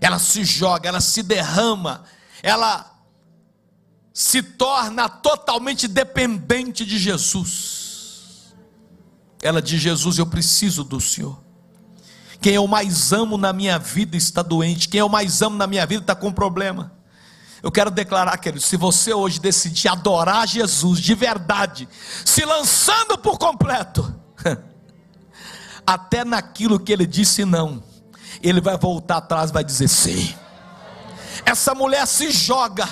Ela 0.00 0.18
se 0.18 0.44
joga, 0.44 0.88
ela 0.88 1.00
se 1.00 1.22
derrama, 1.22 2.04
ela 2.42 2.90
se 4.12 4.42
torna 4.42 5.08
totalmente 5.08 5.86
dependente 5.86 6.86
de 6.86 6.98
Jesus. 6.98 8.54
Ela 9.42 9.60
diz: 9.60 9.80
Jesus, 9.80 10.18
eu 10.18 10.26
preciso 10.26 10.84
do 10.84 11.00
Senhor. 11.00 11.49
Quem 12.40 12.54
eu 12.54 12.66
mais 12.66 13.12
amo 13.12 13.36
na 13.36 13.52
minha 13.52 13.78
vida 13.78 14.16
está 14.16 14.42
doente. 14.42 14.88
Quem 14.88 15.00
eu 15.00 15.08
mais 15.08 15.42
amo 15.42 15.56
na 15.56 15.66
minha 15.66 15.86
vida 15.86 16.02
está 16.02 16.14
com 16.14 16.32
problema. 16.32 16.92
Eu 17.62 17.70
quero 17.70 17.90
declarar, 17.90 18.38
querido, 18.38 18.62
se 18.62 18.76
você 18.76 19.12
hoje 19.12 19.38
decidir 19.38 19.88
adorar 19.88 20.48
Jesus 20.48 20.98
de 20.98 21.14
verdade, 21.14 21.86
se 22.24 22.44
lançando 22.44 23.18
por 23.18 23.38
completo, 23.38 24.14
até 25.86 26.24
naquilo 26.24 26.80
que 26.80 26.90
ele 26.90 27.06
disse 27.06 27.44
não, 27.44 27.82
ele 28.42 28.60
vai 28.62 28.78
voltar 28.78 29.18
atrás 29.18 29.50
vai 29.50 29.62
dizer 29.62 29.88
sim. 29.88 30.34
Essa 31.44 31.74
mulher 31.74 32.06
se 32.06 32.30
joga, 32.30 32.88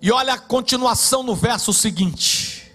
e 0.00 0.12
olha 0.12 0.34
a 0.34 0.38
continuação 0.38 1.22
no 1.22 1.34
verso 1.34 1.72
seguinte. 1.72 2.72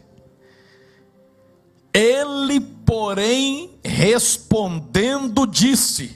Ele, 1.94 2.60
porém, 2.94 3.80
respondendo, 3.84 5.48
disse: 5.48 6.16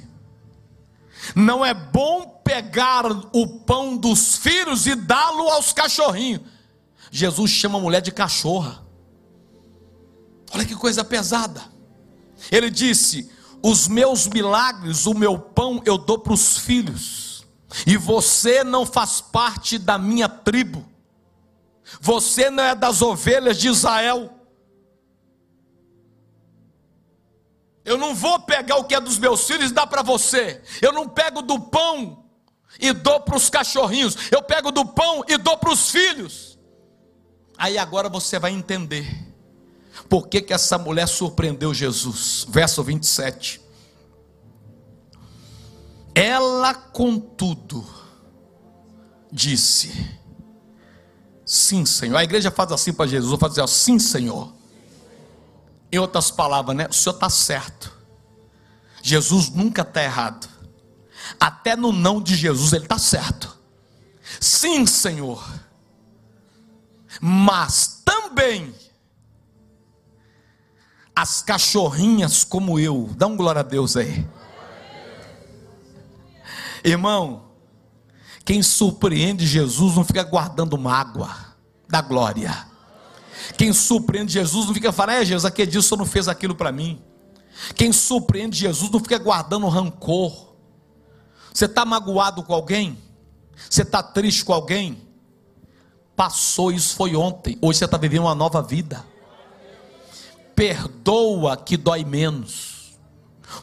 Não 1.35 1.65
é 1.65 1.73
bom 1.73 2.39
pegar 2.43 3.03
o 3.33 3.47
pão 3.65 3.97
dos 3.97 4.37
filhos 4.37 4.85
e 4.85 4.93
dá-lo 4.93 5.49
aos 5.49 5.73
cachorrinhos. 5.73 6.43
Jesus 7.09 7.49
chama 7.49 7.79
a 7.79 7.81
mulher 7.81 7.99
de 7.99 8.11
cachorra. 8.11 8.85
Olha 10.53 10.65
que 10.65 10.75
coisa 10.75 11.03
pesada. 11.03 11.63
Ele 12.51 12.69
disse: 12.69 13.31
Os 13.63 13.87
meus 13.87 14.27
milagres, 14.27 15.07
o 15.07 15.15
meu 15.15 15.39
pão 15.39 15.81
eu 15.83 15.97
dou 15.97 16.19
para 16.19 16.33
os 16.33 16.59
filhos, 16.59 17.43
e 17.87 17.97
você 17.97 18.63
não 18.63 18.85
faz 18.85 19.19
parte 19.19 19.79
da 19.79 19.97
minha 19.97 20.29
tribo, 20.29 20.85
você 21.99 22.51
não 22.51 22.63
é 22.63 22.75
das 22.75 23.01
ovelhas 23.01 23.57
de 23.57 23.67
Israel. 23.67 24.36
Eu 27.87 27.97
não 27.97 28.13
vou 28.13 28.37
pegar 28.41 28.75
o 28.75 28.83
que 28.83 28.93
é 28.93 28.99
dos 28.99 29.17
meus 29.17 29.47
filhos 29.47 29.71
e 29.71 29.73
dar 29.73 29.87
para 29.87 30.01
você. 30.01 30.61
Eu 30.81 30.91
não 30.91 31.07
pego 31.07 31.41
do 31.41 31.57
pão 31.57 32.25
e 32.81 32.91
dou 32.91 33.21
para 33.21 33.37
os 33.37 33.49
cachorrinhos. 33.49 34.29
Eu 34.29 34.43
pego 34.43 34.73
do 34.73 34.85
pão 34.85 35.23
e 35.25 35.37
dou 35.37 35.57
para 35.57 35.71
os 35.71 35.89
filhos. 35.89 36.59
Aí 37.57 37.77
agora 37.77 38.09
você 38.09 38.37
vai 38.37 38.51
entender 38.51 39.07
por 40.09 40.27
que, 40.27 40.41
que 40.41 40.53
essa 40.53 40.77
mulher 40.77 41.07
surpreendeu 41.07 41.73
Jesus. 41.73 42.45
Verso 42.49 42.83
27. 42.83 43.61
Ela, 46.13 46.73
contudo, 46.73 47.87
disse: 49.31 50.19
Sim, 51.45 51.85
Senhor. 51.85 52.17
A 52.17 52.23
igreja 52.25 52.51
faz 52.51 52.69
assim 52.73 52.91
para 52.91 53.07
Jesus, 53.07 53.29
vou 53.29 53.39
fazer 53.39 53.61
assim, 53.61 53.97
Senhor. 53.97 54.56
Em 55.91 55.97
outras 55.99 56.29
palavras, 56.31 56.75
né? 56.75 56.87
O 56.89 56.93
Senhor 56.93 57.15
está 57.15 57.29
certo. 57.29 57.91
Jesus 59.01 59.49
nunca 59.49 59.81
está 59.83 60.03
errado. 60.03 60.47
Até 61.39 61.75
no 61.75 61.91
não 61.91 62.21
de 62.21 62.35
Jesus 62.35 62.73
ele 62.73 62.85
está 62.85 62.97
certo. 62.97 63.57
Sim, 64.39 64.85
Senhor. 64.85 65.43
Mas 67.21 68.01
também 68.03 68.73
as 71.15 71.41
cachorrinhas 71.41 72.43
como 72.43 72.79
eu, 72.79 73.09
dá 73.15 73.25
um 73.25 73.35
glória 73.35 73.61
a 73.61 73.63
Deus 73.63 73.97
aí. 73.97 74.27
Irmão, 76.83 77.47
quem 78.45 78.61
surpreende 78.61 79.45
Jesus 79.45 79.95
não 79.95 80.05
fica 80.05 80.23
guardando 80.23 80.77
mágoa 80.77 81.35
da 81.89 82.01
glória. 82.01 82.67
Quem 83.57 83.73
surpreende 83.73 84.33
Jesus 84.33 84.65
não 84.65 84.73
fica 84.73 84.91
falando, 84.91 85.17
é 85.17 85.25
Jesus, 85.25 85.45
aquele 85.45 85.71
dia 85.71 85.79
o 85.79 85.83
Senhor 85.83 85.97
não 85.97 86.05
fez 86.05 86.27
aquilo 86.27 86.55
para 86.55 86.71
mim. 86.71 87.01
Quem 87.75 87.91
surpreende 87.91 88.57
Jesus 88.57 88.89
não 88.91 88.99
fica 88.99 89.17
guardando 89.17 89.67
rancor. 89.67 90.53
Você 91.53 91.65
está 91.65 91.85
magoado 91.85 92.43
com 92.43 92.53
alguém? 92.53 92.97
Você 93.69 93.81
está 93.81 94.03
triste 94.03 94.45
com 94.45 94.53
alguém? 94.53 95.01
Passou, 96.15 96.71
isso 96.71 96.95
foi 96.95 97.15
ontem. 97.15 97.57
Hoje 97.61 97.79
você 97.79 97.85
está 97.85 97.97
vivendo 97.97 98.21
uma 98.21 98.35
nova 98.35 98.61
vida. 98.61 99.03
Perdoa 100.55 101.57
que 101.57 101.77
dói 101.77 102.03
menos. 102.03 102.97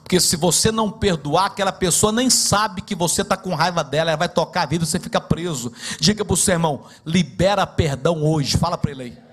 Porque 0.03 0.19
se 0.19 0.37
você 0.37 0.73
não 0.73 0.91
perdoar, 0.91 1.47
aquela 1.47 1.73
pessoa 1.73 2.11
nem 2.11 2.31
sabe 2.31 2.81
que 2.81 2.95
você 2.95 3.23
está 3.23 3.37
com 3.37 3.55
raiva 3.55 3.85
dela, 3.85 4.11
ela 4.11 4.19
vai 4.19 4.29
tocar 4.29 4.63
a 4.63 4.67
vida 4.67 4.85
e 4.85 4.87
você 4.87 4.99
fica 4.99 5.21
preso. 5.21 5.73
Diga 6.01 6.25
para 6.25 6.35
o 6.35 6.37
seu 6.37 6.55
irmão: 6.55 6.85
libera 7.05 7.67
perdão 7.67 8.25
hoje. 8.25 8.57
Fala 8.57 8.79
para 8.79 8.91
ele 8.91 9.03
aí. 9.03 9.24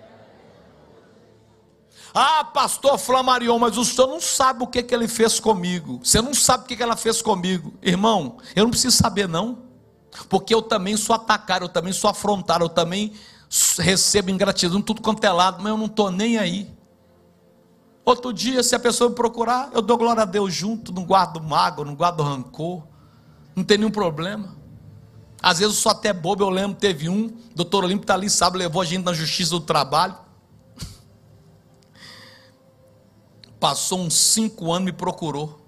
Ah, 2.13 2.43
pastor 2.43 2.97
Flamarion, 2.97 3.57
mas 3.57 3.77
o 3.77 3.85
senhor 3.85 4.07
não 4.07 4.19
sabe 4.19 4.63
o 4.63 4.67
que, 4.67 4.83
que 4.83 4.93
ele 4.93 5.07
fez 5.07 5.39
comigo. 5.39 5.99
Você 6.03 6.21
não 6.21 6.33
sabe 6.33 6.65
o 6.65 6.67
que, 6.67 6.75
que 6.75 6.83
ela 6.83 6.97
fez 6.97 7.21
comigo. 7.21 7.73
Irmão, 7.81 8.37
eu 8.55 8.63
não 8.63 8.71
preciso 8.71 8.97
saber, 8.97 9.29
não. 9.29 9.59
Porque 10.27 10.53
eu 10.53 10.61
também 10.61 10.97
sou 10.97 11.15
atacado, 11.15 11.65
eu 11.65 11.69
também 11.69 11.93
sou 11.93 12.09
afrontado, 12.09 12.65
eu 12.65 12.69
também 12.69 13.13
recebo 13.79 14.29
ingratidão, 14.29 14.81
tudo 14.81 15.01
quanto 15.01 15.23
é 15.23 15.31
lado, 15.31 15.61
mas 15.61 15.69
eu 15.71 15.77
não 15.77 15.85
estou 15.85 16.11
nem 16.11 16.37
aí. 16.37 16.69
Outro 18.03 18.33
dia, 18.33 18.63
se 18.63 18.75
a 18.75 18.79
pessoa 18.79 19.09
me 19.09 19.15
procurar, 19.15 19.69
eu 19.73 19.81
dou 19.81 19.97
glória 19.97 20.23
a 20.23 20.25
Deus 20.25 20.53
junto, 20.53 20.91
não 20.91 21.05
guardo 21.05 21.41
mágoa, 21.41 21.85
não 21.85 21.95
guardo 21.95 22.23
rancor, 22.23 22.83
não 23.55 23.63
tem 23.63 23.77
nenhum 23.77 23.91
problema. 23.91 24.55
Às 25.41 25.59
vezes 25.59 25.75
eu 25.75 25.81
sou 25.81 25.91
até 25.91 26.11
bobo, 26.11 26.43
eu 26.43 26.49
lembro, 26.49 26.77
teve 26.77 27.07
um, 27.07 27.31
doutor 27.55 27.83
Olímpio 27.83 28.03
está 28.03 28.15
ali, 28.15 28.29
sabe, 28.29 28.57
levou 28.57 28.81
a 28.81 28.85
gente 28.85 29.03
na 29.03 29.13
justiça 29.13 29.51
do 29.51 29.61
trabalho. 29.61 30.15
Passou 33.61 33.99
uns 33.99 34.15
cinco 34.15 34.73
anos, 34.73 34.85
me 34.85 34.91
procurou. 34.91 35.61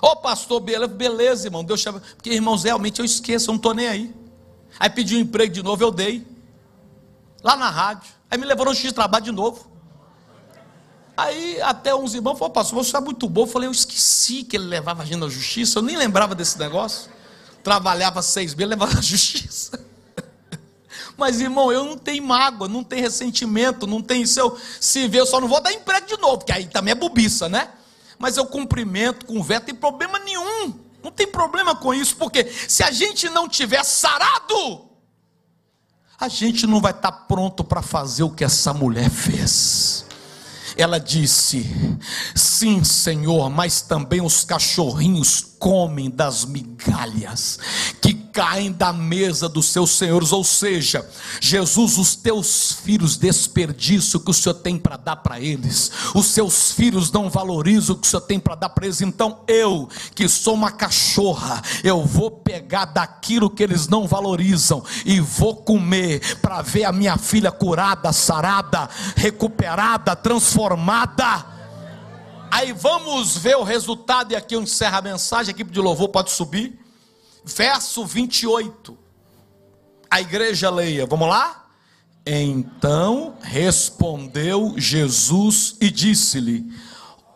Ô 0.00 0.06
oh, 0.06 0.16
pastor, 0.16 0.58
beleza, 0.60 1.46
irmão, 1.46 1.62
Deus 1.62 1.78
chama. 1.78 2.00
Porque, 2.16 2.30
irmãos, 2.30 2.64
realmente 2.64 2.98
eu 2.98 3.04
esqueço, 3.04 3.50
eu 3.50 3.52
não 3.52 3.56
estou 3.56 3.74
nem 3.74 3.86
aí. 3.86 4.14
Aí 4.78 4.88
pediu 4.88 5.18
um 5.18 5.20
emprego 5.20 5.52
de 5.52 5.62
novo, 5.62 5.84
eu 5.84 5.90
dei. 5.90 6.26
Lá 7.44 7.56
na 7.56 7.68
rádio. 7.68 8.10
Aí 8.30 8.38
me 8.38 8.46
levou 8.46 8.64
no 8.64 8.74
X 8.74 8.90
trabalho 8.94 9.26
de 9.26 9.32
novo. 9.32 9.70
Aí 11.14 11.60
até 11.60 11.94
uns 11.94 12.14
irmãos 12.14 12.38
falaram, 12.38 12.54
pastor, 12.54 12.82
você 12.82 12.96
é 12.96 13.00
muito 13.00 13.28
bom. 13.28 13.42
Eu 13.42 13.46
falei, 13.46 13.68
eu 13.68 13.72
esqueci 13.72 14.42
que 14.42 14.56
ele 14.56 14.64
levava 14.64 15.02
a 15.02 15.04
gente 15.04 15.18
na 15.18 15.28
justiça, 15.28 15.78
eu 15.78 15.82
nem 15.82 15.98
lembrava 15.98 16.34
desse 16.34 16.58
negócio. 16.58 17.10
Trabalhava 17.62 18.22
seis 18.22 18.54
meses, 18.54 18.70
levava 18.70 18.94
na 18.94 19.02
justiça. 19.02 19.78
Mas, 21.20 21.38
irmão, 21.38 21.70
eu 21.70 21.84
não 21.84 21.98
tenho 21.98 22.24
mágoa, 22.24 22.66
não 22.66 22.82
tenho 22.82 23.02
ressentimento, 23.02 23.86
não 23.86 24.00
tenho. 24.00 24.26
Se 24.26 24.40
eu 24.40 24.58
se 24.80 25.06
ver, 25.06 25.18
eu 25.18 25.26
só 25.26 25.38
não 25.38 25.46
vou 25.46 25.60
dar 25.60 25.70
emprego 25.70 26.06
de 26.06 26.16
novo, 26.16 26.38
porque 26.38 26.50
aí 26.50 26.66
também 26.66 26.92
é 26.92 26.94
bobiça, 26.94 27.46
né? 27.46 27.68
Mas 28.18 28.38
eu 28.38 28.46
cumprimento, 28.46 29.26
converso, 29.26 29.60
não 29.60 29.66
tem 29.66 29.74
problema 29.74 30.18
nenhum. 30.18 30.74
Não 31.04 31.10
tem 31.10 31.26
problema 31.26 31.74
com 31.74 31.92
isso, 31.92 32.16
porque 32.16 32.50
se 32.66 32.82
a 32.82 32.90
gente 32.90 33.28
não 33.28 33.46
tiver 33.46 33.84
sarado, 33.84 34.88
a 36.18 36.26
gente 36.26 36.66
não 36.66 36.80
vai 36.80 36.92
estar 36.92 37.12
pronto 37.12 37.62
para 37.62 37.82
fazer 37.82 38.22
o 38.22 38.30
que 38.30 38.42
essa 38.42 38.72
mulher 38.72 39.10
fez. 39.10 40.06
Ela 40.74 40.98
disse: 40.98 41.66
Sim, 42.34 42.82
Senhor, 42.82 43.50
mas 43.50 43.82
também 43.82 44.22
os 44.22 44.42
cachorrinhos 44.42 45.42
comem 45.58 46.08
das 46.08 46.46
migalhas 46.46 47.58
que 48.00 48.19
caem 48.32 48.72
da 48.72 48.92
mesa 48.92 49.48
dos 49.48 49.66
seus 49.66 49.90
senhores. 49.90 50.32
Ou 50.32 50.44
seja, 50.44 51.08
Jesus, 51.40 51.98
os 51.98 52.16
teus 52.16 52.72
filhos 52.72 53.16
desperdiçam 53.16 54.20
o 54.20 54.24
que 54.24 54.30
o 54.30 54.34
Senhor 54.34 54.54
tem 54.54 54.78
para 54.78 54.96
dar 54.96 55.16
para 55.16 55.40
eles, 55.40 55.90
os 56.14 56.26
seus 56.26 56.72
filhos 56.72 57.10
não 57.10 57.28
valorizam 57.28 57.94
o 57.94 57.98
que 57.98 58.06
o 58.06 58.10
Senhor 58.10 58.22
tem 58.22 58.40
para 58.40 58.54
dar 58.54 58.68
para 58.70 58.86
eles. 58.86 59.00
Então 59.00 59.40
eu, 59.46 59.88
que 60.14 60.28
sou 60.28 60.54
uma 60.54 60.70
cachorra, 60.70 61.62
eu 61.84 62.04
vou 62.04 62.30
pegar 62.30 62.86
daquilo 62.86 63.50
que 63.50 63.62
eles 63.62 63.88
não 63.88 64.06
valorizam 64.06 64.82
e 65.04 65.20
vou 65.20 65.56
comer 65.56 66.38
para 66.38 66.62
ver 66.62 66.84
a 66.84 66.92
minha 66.92 67.16
filha 67.16 67.50
curada, 67.50 68.12
sarada, 68.12 68.88
recuperada, 69.16 70.14
transformada. 70.16 71.46
Aí 72.50 72.72
vamos 72.72 73.36
ver 73.36 73.56
o 73.56 73.62
resultado, 73.62 74.32
e 74.32 74.36
aqui 74.36 74.56
eu 74.56 74.62
encerro 74.62 74.96
a 74.96 75.02
mensagem, 75.02 75.52
a 75.52 75.54
equipe 75.54 75.70
de 75.70 75.80
louvor 75.80 76.08
pode 76.08 76.32
subir. 76.32 76.78
Verso 77.44 78.04
28. 78.04 78.98
A 80.10 80.20
igreja 80.20 80.70
leia, 80.70 81.06
vamos 81.06 81.28
lá? 81.28 81.66
Então 82.26 83.36
respondeu 83.40 84.74
Jesus 84.76 85.76
e 85.80 85.90
disse-lhe: 85.90 86.66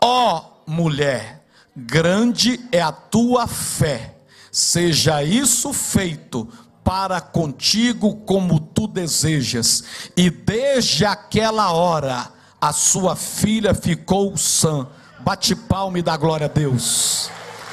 Ó 0.00 0.38
oh, 0.38 0.70
mulher, 0.70 1.46
grande 1.74 2.60
é 2.70 2.80
a 2.80 2.92
tua 2.92 3.46
fé, 3.46 4.16
seja 4.52 5.22
isso 5.22 5.72
feito 5.72 6.48
para 6.82 7.20
contigo 7.20 8.16
como 8.16 8.60
tu 8.60 8.86
desejas. 8.86 9.84
E 10.16 10.28
desde 10.28 11.04
aquela 11.06 11.72
hora 11.72 12.30
a 12.60 12.72
sua 12.72 13.16
filha 13.16 13.74
ficou 13.74 14.36
sã 14.36 14.88
Bate 15.24 15.56
palma 15.56 15.98
e 15.98 16.02
dá 16.02 16.18
glória 16.18 16.44
a 16.44 16.48
Deus. 16.48 17.30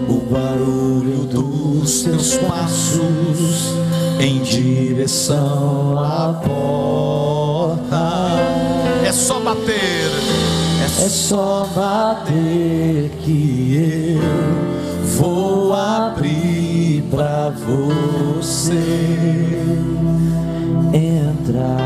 o 0.08 0.20
barulho 0.30 0.51
dos 1.82 2.02
teus 2.02 2.36
passos 2.36 3.74
em 4.20 4.40
direção 4.40 5.98
à 5.98 6.32
porta. 6.34 8.12
É 9.04 9.12
só 9.12 9.40
bater, 9.40 10.10
é 11.04 11.08
só 11.08 11.66
bater 11.74 13.10
que 13.20 14.14
eu 14.14 14.22
vou 15.18 15.74
abrir 15.74 17.02
para 17.10 17.50
você 17.50 18.78
entrar. 20.94 21.82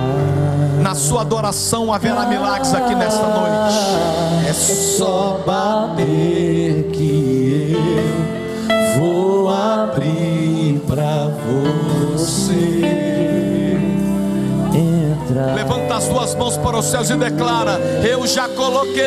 Na 0.82 0.94
sua 0.94 1.22
adoração 1.22 1.90
haverá 1.90 2.26
milagres 2.26 2.74
aqui 2.74 2.94
nesta 2.94 3.22
noite. 3.22 4.46
É 4.46 4.52
só 4.52 5.40
bater 5.46 6.55
mãos 16.36 16.56
para 16.56 16.78
os 16.78 16.86
céus 16.86 17.10
e 17.10 17.16
declara: 17.16 17.80
Eu 18.08 18.26
já 18.26 18.48
coloquei. 18.48 19.02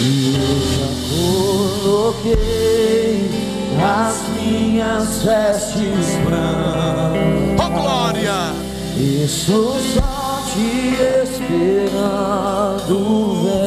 Eu 0.00 0.60
já 0.76 0.88
coloquei 1.82 3.30
as 3.82 4.22
minhas 4.36 5.22
vestes 5.22 6.16
brancas 6.24 7.50
glória. 7.70 8.52
Estou 8.96 9.78
só 9.80 10.42
te 10.52 10.94
esperando, 11.24 12.98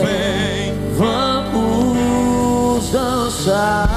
vem, 0.04 0.74
vamos 0.98 2.92
dançar. 2.92 3.90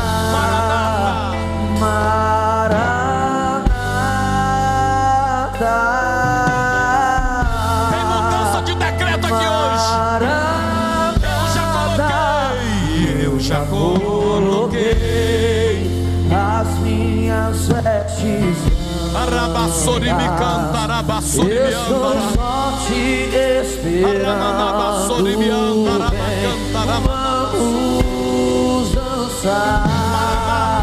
Maranata. 1.79 2.87
Tem 5.59 6.06
coloquei 14.17 15.91
as 16.33 16.79
minhas 16.79 17.69
vestes 17.69 18.57
Arabassori 19.15 20.13
me 20.13 20.29
canta, 20.29 20.79
Arabassori 20.81 21.49
me 21.49 21.75
anda. 21.75 22.13
Só 22.35 22.79
te 22.87 23.35
esperando. 23.61 25.37
me 25.39 25.49
anda, 25.51 26.13
Vamos 27.47 28.95
dançar. 28.95 30.76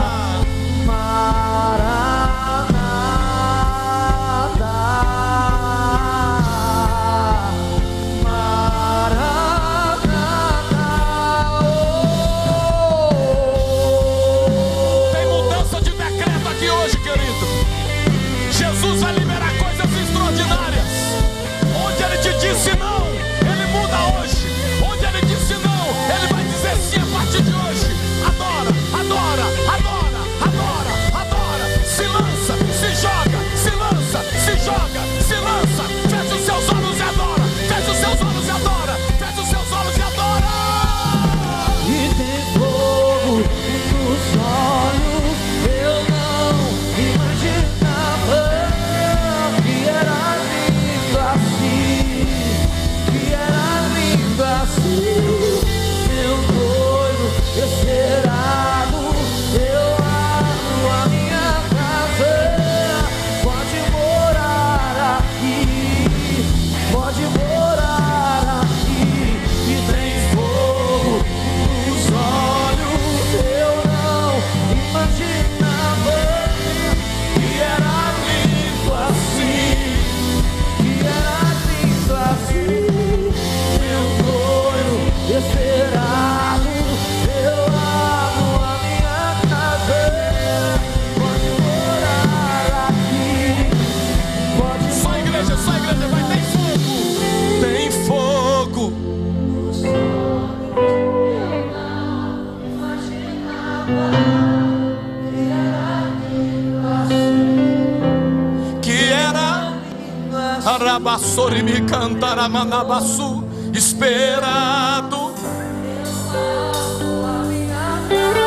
Rabassori 110.94 111.82
cantaramanabaçu, 111.88 113.44
esperado. 113.74 115.34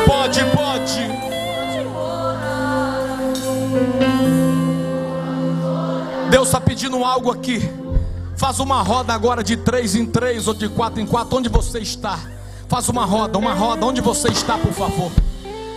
Pode, 0.05 0.45
pode. 0.55 1.01
Deus 6.31 6.47
está 6.47 6.61
pedindo 6.61 7.03
algo 7.03 7.31
aqui. 7.31 7.69
Faz 8.37 8.61
uma 8.61 8.81
roda 8.81 9.13
agora 9.13 9.43
de 9.43 9.57
três 9.57 9.93
em 9.93 10.05
três 10.05 10.47
ou 10.47 10.53
de 10.53 10.69
quatro 10.69 11.01
em 11.01 11.05
quatro, 11.05 11.37
onde 11.37 11.49
você 11.49 11.79
está. 11.79 12.17
Faz 12.69 12.87
uma 12.87 13.03
roda, 13.03 13.37
uma 13.37 13.53
roda, 13.53 13.85
onde 13.85 13.99
você 13.99 14.29
está, 14.29 14.57
por 14.57 14.71
favor. 14.71 15.11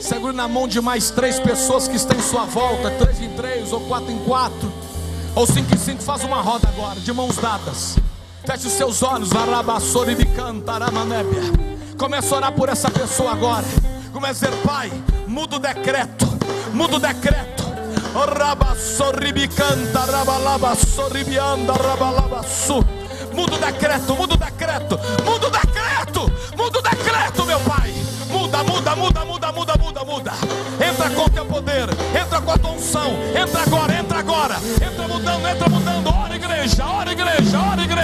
Segure 0.01 0.37
na 0.37 0.47
mão 0.47 0.69
de 0.69 0.81
mais 0.81 1.11
três 1.11 1.41
pessoas 1.41 1.89
que 1.89 1.97
estão 1.97 2.17
em 2.17 2.23
sua 2.23 2.45
volta, 2.45 2.93
três 2.93 3.21
em 3.21 3.31
três 3.31 3.73
ou 3.73 3.81
quatro 3.81 4.13
em 4.13 4.19
quatro, 4.21 4.73
ou 5.35 5.47
cinco 5.47 5.75
em 5.75 5.79
cinco. 5.79 6.03
Faz 6.03 6.25
uma 6.25 6.41
roda 6.41 6.69
agora, 6.69 6.99
de 7.01 7.13
mãos 7.13 7.37
dadas. 7.37 7.97
Feche 8.45 8.67
os 8.67 8.73
seus 8.73 9.03
olhos, 9.03 9.31
Comece 11.99 12.33
a 12.33 12.37
orar 12.37 12.53
por 12.53 12.69
essa 12.69 12.91
pessoa 12.91 13.33
agora. 13.33 13.67
Comece 14.13 14.47
a 14.47 14.51
dizer, 14.51 14.63
Pai, 14.63 14.91
muda 15.27 15.57
o 15.57 15.59
decreto, 15.59 16.27
muda 16.73 16.97
o 16.97 16.99
decreto. 16.99 17.61
Muda 23.33 23.55
o 23.55 23.59
decreto, 23.59 24.15
muda 24.17 24.35
o 24.35 24.37
decreto, 24.37 24.99
muda 25.25 25.47
o 25.47 25.51
decreto, 25.51 26.33
muda 26.57 26.79
o 26.79 26.83
decreto, 26.83 27.47
meu 27.47 27.61
Pai. 27.61 27.95
Muda, 28.29 28.63
muda, 28.65 28.97
muda, 28.97 29.25
muda, 29.25 29.53
muda, 29.53 29.75
muda, 29.79 30.05
muda. 30.05 30.33
Entra 30.85 31.11
com 31.11 31.29
teu 31.29 31.47
poder, 31.47 31.89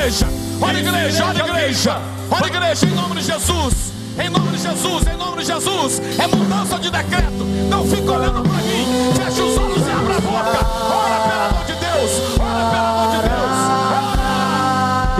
igreja. 0.06 0.26
Ora, 0.60 0.78
igreja, 0.78 1.24
ora, 1.24 1.38
igreja. 1.38 2.00
Ora, 2.30 2.46
igreja, 2.46 2.86
em 2.86 2.94
nome 2.94 3.16
de 3.16 3.22
Jesus. 3.22 3.92
Em 4.18 4.30
nome 4.30 4.56
de 4.56 4.62
Jesus, 4.62 5.06
em 5.06 5.16
nome 5.16 5.42
de 5.42 5.46
Jesus. 5.46 6.00
É 6.18 6.26
mudança 6.28 6.78
de 6.78 6.90
decreto. 6.90 7.44
Não 7.68 7.84
fica 7.86 8.12
olhando 8.12 8.42
para 8.42 8.62
mim. 8.62 9.12
Fecha 9.14 9.42
os 9.42 9.58
olhos 9.58 9.86
e 9.86 9.90
abra 9.90 10.16
a 10.16 10.20
boca. 10.20 10.66
Ora, 10.94 11.20
pelo 11.28 11.42
amor 11.42 11.64
de 11.66 11.74
Deus. 11.74 12.10
Ora, 12.40 12.70
pelo 12.70 12.86
amor 12.86 13.10
de 13.10 13.18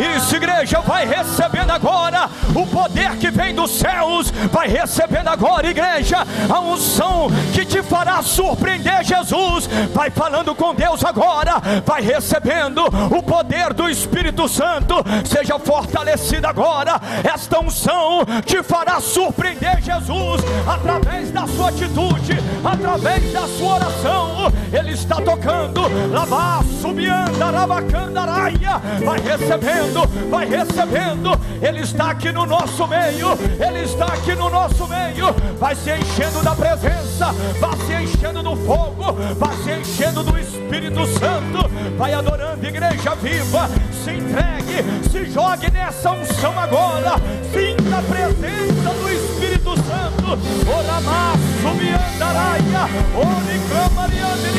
Deus. 0.07 0.17
Isso, 0.17 0.37
igreja, 0.37 0.81
vai 0.81 1.07
recebendo 1.07 1.71
agora 1.71 2.31
o 2.55 2.67
poder 2.67 2.86
que 3.17 3.31
vem 3.31 3.55
dos 3.55 3.71
céus, 3.71 4.31
vai 4.53 4.69
recebendo 4.69 5.29
agora, 5.29 5.69
igreja, 5.69 6.19
a 6.49 6.61
unção 6.61 7.29
que 7.53 7.65
te 7.65 7.83
fará 7.83 8.23
surpreender 8.23 9.05
Jesus. 9.05 9.69
Vai 9.93 10.11
falando 10.11 10.55
com 10.55 10.75
Deus 10.75 11.05
agora, 11.05 11.61
vai 11.85 12.03
recebendo 12.03 12.83
o 13.11 13.23
poder 13.23 13.73
do 13.73 13.89
Espírito 13.89 14.49
Santo. 14.49 14.95
Seja 15.25 15.59
fortalecida 15.59 16.49
agora, 16.49 17.01
esta 17.25 17.61
unção 17.61 18.25
te 18.45 18.63
fará 18.63 19.01
surpreender 19.01 19.83
Jesus 19.83 20.43
através 20.67 21.31
da 21.31 21.47
sua 21.47 21.69
atitude, 21.69 22.39
através 22.65 23.33
da 23.33 23.47
sua 23.47 23.75
oração. 23.77 24.53
Ele 24.73 24.93
está 24.93 25.17
tocando, 25.17 25.83
lavar, 26.11 26.63
subiando, 26.81 27.43
arabacandaraia, 27.43 28.81
vai 29.05 29.21
recebendo, 29.21 30.07
vai 30.31 30.47
recebendo. 30.47 31.39
Ele 31.63 31.81
está 31.81 32.11
aqui 32.11 32.33
no 32.33 32.45
nosso 32.47 32.87
meio, 32.87 33.06
Ele 33.09 33.85
está 33.85 34.07
aqui 34.07 34.35
no 34.35 34.51
nosso 34.51 34.87
meio. 34.89 35.33
Vai 35.59 35.75
se 35.75 35.91
enchendo 35.91 36.43
da 36.43 36.55
presença, 36.55 37.33
vai 37.61 37.77
se 37.87 37.93
enchendo 38.03 38.43
do 38.43 38.57
fogo, 38.57 39.13
vai 39.37 39.57
se 39.59 39.71
enchendo 39.71 40.23
do 40.25 40.37
Espírito 40.39 41.07
Santo. 41.07 41.71
Vai 41.97 42.13
adorando, 42.13 42.67
igreja 42.67 43.15
viva. 43.15 43.69
Se 44.05 44.11
entregue, 44.11 45.09
se 45.11 45.31
jogue 45.31 45.71
nessa 45.71 46.11
unção 46.11 46.59
agora. 46.59 47.13
Sinta 47.53 47.99
a 47.99 48.03
presença 48.03 48.91
do 48.91 49.09
Espírito 49.09 49.77
Santo. 49.77 50.39
Oramaço, 50.69 51.77
miandaraia, 51.79 52.89
oricamariande, 53.15 54.57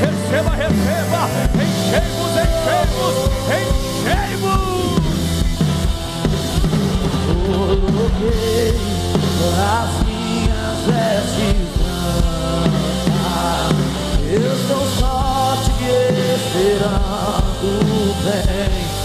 receba, 0.00 0.50
receba. 0.50 1.28
Enchemos, 1.54 2.30
enchemos, 2.36 3.14
enchemos 3.50 4.99
coloquei 7.76 8.74
as 9.56 9.90
minhas 10.04 10.78
vestes 10.86 11.70
brancas. 11.78 13.20
Eu 14.28 14.52
estou 14.54 14.84
só 14.98 15.56
te 15.64 15.84
esperando 16.34 17.70
bem. 18.24 18.99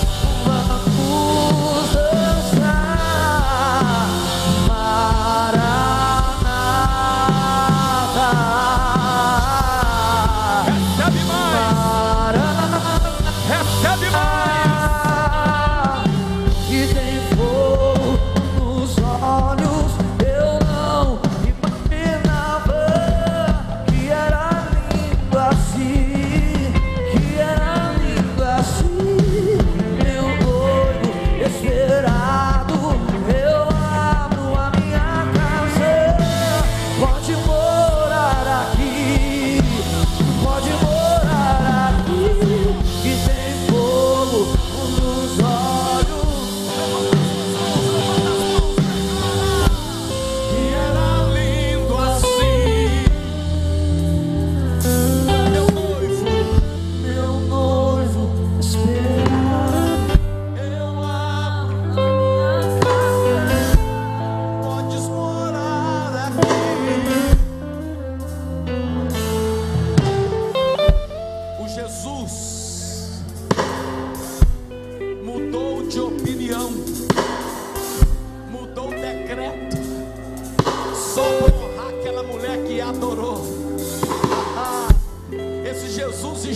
you. 25.77 26.04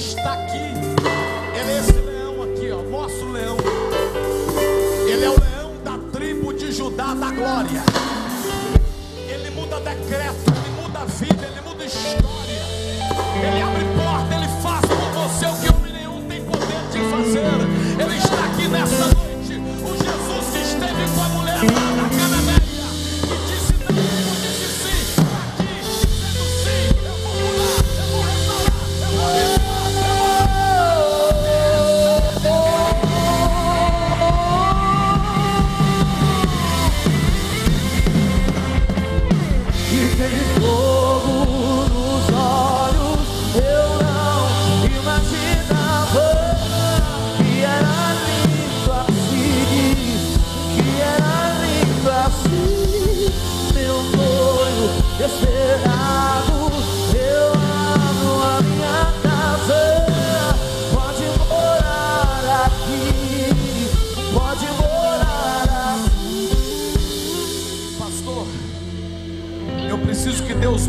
está 0.10 0.34
aqui. 0.34 0.58
Ele 1.60 1.72
é 1.72 1.80
esse 1.80 1.92
leão 1.92 2.44
aqui, 2.44 2.72
ó, 2.72 2.82
nosso 2.82 3.26
leão. 3.26 3.58
Ele 5.08 5.24
é 5.24 5.30
o 5.30 5.40
leão 5.40 5.74
da 5.84 5.98
tribo 6.12 6.54
de 6.54 6.72
Judá 6.72 7.14
da 7.14 7.32
glória. 7.32 7.84
Ele 9.28 9.50
muda 9.52 9.80
decreto, 9.80 10.44
ele 10.48 10.82
muda 10.82 11.06
vida, 11.06 11.46
ele 11.46 11.62
muda 11.62 11.86
história. 11.86 12.64
Ele 13.38 13.62
abre 13.62 13.86
porta, 13.96 14.36
ele 14.36 14.48
faz 14.64 14.82
por 14.86 15.12
você 15.12 15.46
o 15.46 15.56
que 15.62 15.76
homem 15.76 15.94
nenhum 15.94 16.28
tem 16.28 16.44
poder 16.44 16.82
de 16.92 17.00
fazer. 17.12 18.04
Ele 18.04 18.18
está 18.18 18.46
aqui 18.46 18.68
nessa 18.68 19.06
noite. 19.06 19.19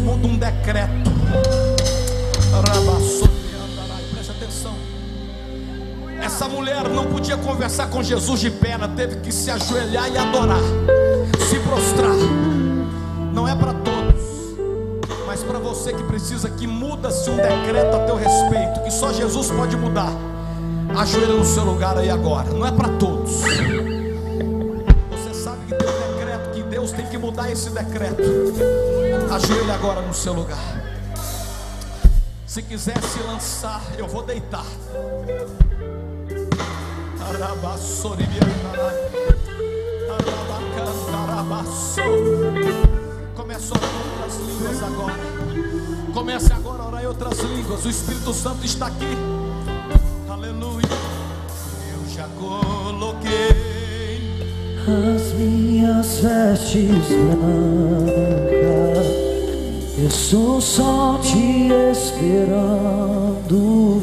Muda 0.00 0.26
um 0.26 0.36
decreto. 0.36 1.10
Preste 4.12 4.30
atenção. 4.32 4.74
Essa 6.22 6.48
mulher 6.48 6.88
não 6.88 7.06
podia 7.06 7.36
conversar 7.36 7.88
com 7.88 8.02
Jesus 8.02 8.40
de 8.40 8.52
ela 8.66 8.88
teve 8.88 9.16
que 9.16 9.32
se 9.32 9.50
ajoelhar 9.50 10.10
e 10.10 10.16
adorar, 10.18 10.60
se 11.48 11.58
prostrar. 11.60 12.16
Não 13.32 13.46
é 13.46 13.54
para 13.54 13.74
todos, 13.74 14.22
mas 15.26 15.42
para 15.42 15.58
você 15.58 15.92
que 15.92 16.02
precisa 16.04 16.48
que 16.50 16.66
muda-se 16.66 17.28
um 17.30 17.36
decreto 17.36 17.96
a 17.96 18.00
teu 18.00 18.16
respeito, 18.16 18.82
que 18.82 18.90
só 18.90 19.12
Jesus 19.12 19.50
pode 19.50 19.76
mudar. 19.76 20.12
Ajoelha 20.96 21.34
no 21.34 21.44
seu 21.44 21.64
lugar 21.64 21.96
aí 21.96 22.10
agora. 22.10 22.50
Não 22.50 22.66
é 22.66 22.72
para 22.72 22.88
todos. 22.90 23.32
Você 25.10 25.34
sabe 25.34 25.66
que 25.68 25.74
tem 25.74 25.88
um 25.88 26.16
decreto, 26.16 26.50
que 26.50 26.62
Deus 26.64 26.92
tem 26.92 27.06
que 27.06 27.16
mudar 27.16 27.50
esse 27.50 27.70
decreto. 27.70 28.22
Ajoelha 29.30 29.74
agora 29.74 30.02
no 30.02 30.12
seu 30.12 30.32
lugar. 30.32 30.58
Se 32.44 32.60
quiser 32.62 33.00
se 33.00 33.20
lançar, 33.20 33.80
eu 33.96 34.08
vou 34.08 34.24
deitar. 34.24 34.66
Começa 43.36 43.72
a 43.72 43.78
orar 43.78 43.92
em 43.92 43.96
outras 44.26 44.36
línguas 44.36 44.82
agora. 44.82 45.14
Comece 46.12 46.52
agora 46.52 46.82
a 46.82 46.88
orar 46.88 47.02
em 47.02 47.06
outras 47.06 47.38
línguas. 47.38 47.84
O 47.84 47.88
Espírito 47.88 48.34
Santo 48.34 48.66
está 48.66 48.88
aqui. 48.88 49.16
Aleluia. 50.28 50.88
Eu 51.92 52.04
já 52.12 52.26
coloquei 52.36 53.54
as 54.88 55.32
minhas 55.34 56.18
vestes 56.18 57.06
brancas. 57.08 59.19
Eu 60.00 60.06
estou 60.06 60.60
só 60.62 61.18
te 61.22 61.68
esperando, 61.92 63.50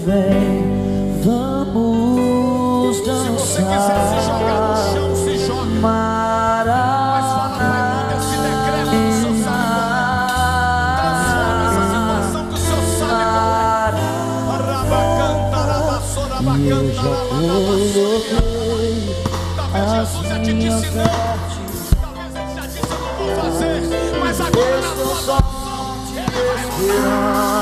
vem, 0.05 1.21
vamos 1.23 2.97
Se 2.97 3.29
você 3.31 3.63
quiser 3.63 3.99
se 4.07 4.21
jogar 4.27 4.61
no 4.61 4.67
dançar. 4.67 4.93
chão, 4.93 5.15
se 5.15 5.33
joga. 5.47 5.65
Mas 5.81 6.67
fala, 7.33 7.57
Pai, 7.57 7.81
muda 7.95 8.13
esse 8.15 8.37
decreto 8.37 8.97
esperando, 26.97 27.56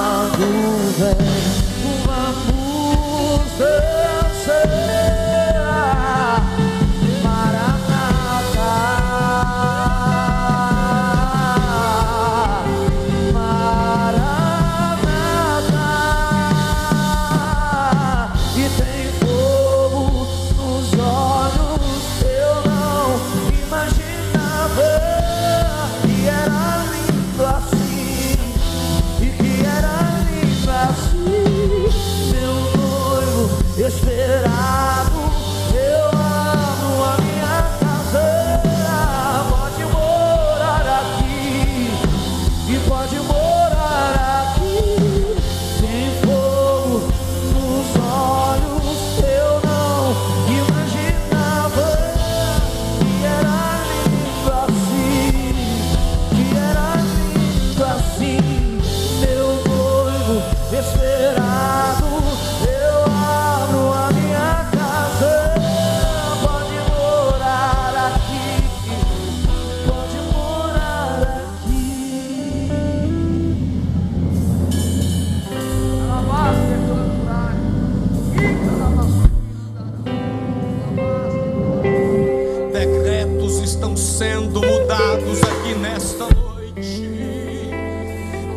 sendo 84.06 84.62
mudados 84.62 85.42
aqui 85.42 85.74
nesta 85.74 86.28
noite. 86.36 87.10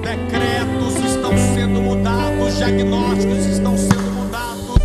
Decretos 0.02 0.96
estão 1.10 1.32
sendo 1.54 1.80
mudados, 1.80 2.58
diagnósticos 2.58 3.46
estão 3.46 3.76
sendo 3.76 4.10
mudados, 4.12 4.76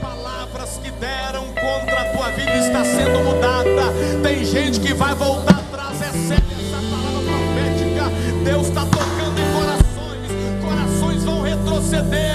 palavras 0.00 0.80
que 0.82 0.90
deram 0.90 1.44
contra 1.46 2.00
a 2.00 2.04
tua 2.16 2.30
vida 2.30 2.56
está 2.56 2.84
sendo 2.84 3.20
mudada. 3.20 3.92
Tem 4.22 4.44
gente 4.44 4.80
que 4.80 4.92
vai 4.92 5.14
voltar 5.14 5.60
atrás, 5.60 6.00
recebe 6.00 6.52
essa 6.52 6.82
palavra 6.90 7.20
profética. 7.22 8.10
Deus 8.44 8.68
está 8.68 8.84
tocando 8.86 9.38
em 9.38 9.52
corações, 9.54 10.28
corações 10.60 11.24
vão 11.24 11.42
retroceder, 11.42 12.34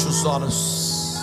Feche 0.00 0.08
os 0.08 0.24
olhos. 0.24 1.14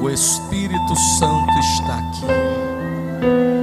O 0.00 0.08
Espírito 0.08 0.96
Santo 1.18 1.58
está 1.58 1.98
aqui. 1.98 3.61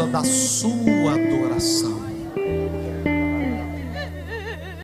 Causa 0.00 0.06
da 0.06 0.24
sua. 0.24 0.99